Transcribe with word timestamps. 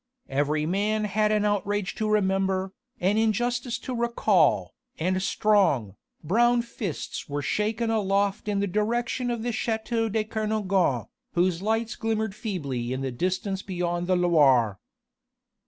Every 0.29 0.65
man 0.65 1.03
had 1.03 1.31
an 1.31 1.45
outrage 1.45 1.93
to 1.97 2.09
remember, 2.09 2.73
an 2.99 3.19
injustice 3.19 3.77
to 3.77 3.93
recall, 3.93 4.73
and 4.97 5.21
strong, 5.21 5.95
brown 6.23 6.63
fists 6.63 7.29
were 7.29 7.43
shaken 7.43 7.91
aloft 7.91 8.47
in 8.47 8.61
the 8.61 8.65
direction 8.65 9.29
of 9.29 9.43
the 9.43 9.51
château 9.51 10.11
de 10.11 10.23
Kernogan, 10.23 11.05
whose 11.33 11.61
lights 11.61 11.95
glimmered 11.95 12.33
feebly 12.33 12.91
in 12.93 13.01
the 13.01 13.11
distance 13.11 13.61
beyond 13.61 14.07
the 14.07 14.15
Loire. 14.15 14.79